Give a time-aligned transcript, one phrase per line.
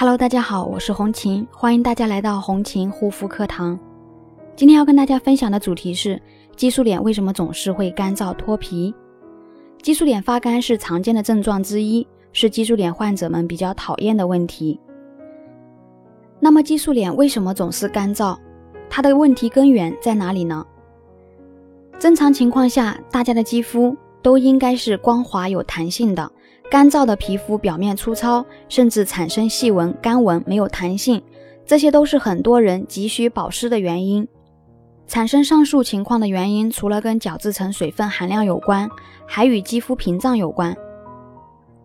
[0.00, 3.76] Hello，大家好，我是红琴，欢迎大家来到红琴护肤课堂。
[4.54, 6.22] 今天要跟大家分享的主题是
[6.54, 8.94] 激素脸为什么总是会干燥脱皮？
[9.82, 14.78] 激素脸发干是常见的症状之一，是激素脸患者们比较讨厌的问题。
[16.38, 18.38] 那么激素脸为什么总是干燥？
[18.88, 20.64] 它的问题根源在哪里呢？
[21.98, 26.30] 正常情况下，大家的肌肤都应该是光滑有弹性的。
[26.70, 31.22] 干燥的皮肤表面粗糙，甚至产生细纹、干纹，没有弹性，
[31.64, 34.28] 这些都是很多人急需保湿的原因。
[35.06, 38.86] 产生上述情况的原因，除了跟角质层水分含量有关，
[39.26, 40.76] 还与肌肤屏障有关。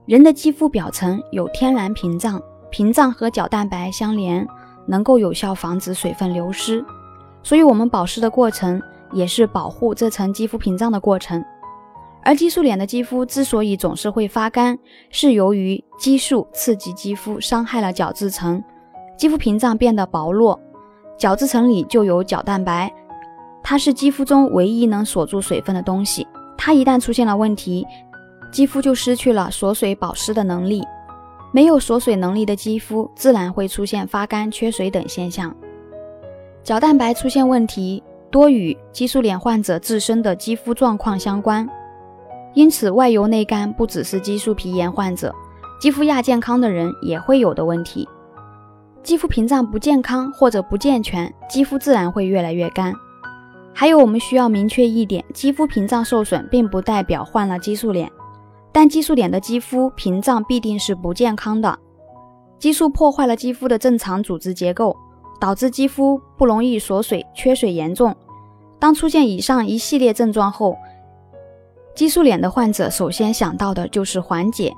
[0.05, 4.45] 人的肌肤表层有天然屏障，屏障和角蛋白相连，
[4.85, 6.83] 能够有效防止水分流失。
[7.41, 8.81] 所以，我们保湿的过程
[9.13, 11.41] 也是保护这层肌肤屏障的过程。
[12.25, 14.77] 而激素脸的肌肤之所以总是会发干，
[15.09, 18.63] 是由于激素刺激肌肤，伤害了角质层，
[19.17, 20.59] 肌肤屏障变得薄弱，
[21.17, 22.91] 角质层里就有角蛋白，
[23.61, 26.25] 它是肌肤中唯一能锁住水分的东西。
[26.57, 27.85] 它一旦出现了问题，
[28.51, 30.83] 肌肤就失去了锁水保湿的能力。
[31.51, 35.53] 没有锁水能力的肌肤，自然会出现发干、缺水等现象。
[36.63, 41.69] 角蛋白出现问题，多与激素脸患者自身的肌肤状况相关。
[42.53, 45.33] 因此，外油内干不只是激素皮炎患者，
[45.79, 48.07] 肌肤亚健康的人也会有的问题。
[49.01, 52.93] 肌肤屏障不健康或者不健全，肌肤自然会越来越干。
[53.73, 58.09] 还有，我们需要明确一点：肌肤屏障受损并不代表患了激素脸，
[58.71, 61.77] 但激素脸的肌肤屏障必定是不健康的。
[62.59, 64.95] 激素破坏了肌肤的正常组织结构，
[65.39, 68.15] 导致肌肤不容易锁水、缺水严重。
[68.79, 70.77] 当出现以上一系列症状后，
[71.95, 74.75] 激素脸的患者首先想到的就是缓解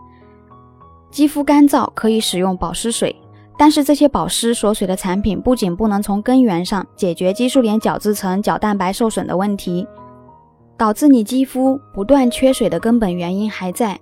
[1.09, 3.15] 肌肤干燥，可以使用保湿水。
[3.57, 9.87] 但是这些保湿锁水的产品不仅不能从根源上解决激素脸角质层角蛋白受损的问题，
[10.75, 13.97] 导致你肌肤不断缺水的根本原因还在，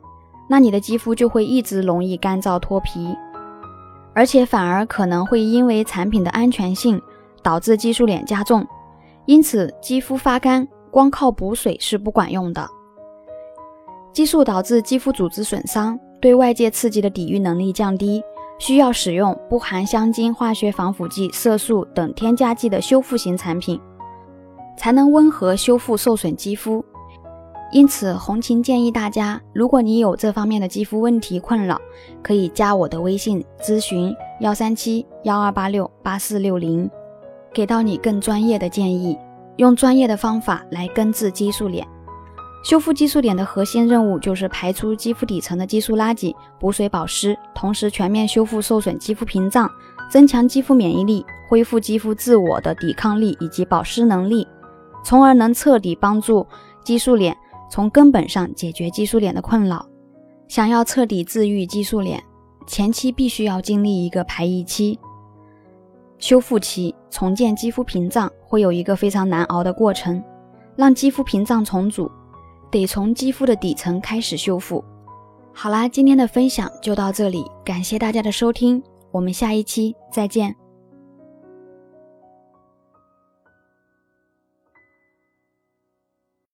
[0.50, 3.16] 那你的肌肤就会一直容易干燥脱皮，
[4.16, 7.00] 而且反而可能会因为产品的安全性
[7.44, 8.66] 导致激素脸加重。
[9.26, 12.68] 因此，肌肤发干光靠补水是不管用的。
[14.14, 18.24] 激素导致肌肤组织损伤，对外界刺激的抵御能力降低，
[18.60, 23.82] 需要使用不含香精、化学防腐剂、色素等添加剂的修复型产品，
[24.78, 26.86] 才能温和修复受损肌肤。
[27.72, 31.82] 因此，红琴建议大家，如果你有这方面的肌肤问题困扰，
[32.22, 36.88] 可以加我的微信咨询幺三七幺二八六八四六零，
[37.52, 39.18] 给到你更专业的建议，
[39.58, 41.84] 用专业的方法来根治激素脸。
[42.64, 49.70] 修复激素脸的核心任务就是排出肌肤底层的激素垃圾，补水保湿，同时全面修复受损肌肤屏障，
[50.10, 54.48] 增强肌肤免疫力，恢复肌肤自我的抵抗力以及保湿能力，
[55.04, 56.48] 从而能彻底帮助
[56.86, 57.36] 激素脸
[57.70, 59.86] 从根本上解决激素脸的困扰。
[60.48, 62.24] 想要彻底治愈激素脸，
[62.66, 64.98] 前期必须要经历一个排异期、
[66.18, 70.24] 修复期，重建肌肤屏障会有一个非常难熬的过程，
[70.78, 72.10] 让肌肤屏障重组。
[72.74, 74.84] 得从肌肤的底层开始修复。
[75.54, 80.63] 好啦，今天的分享就到这里，感谢大家的收听，我们下一期再见。